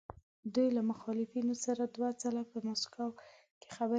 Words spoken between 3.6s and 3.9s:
خبرې وکړې.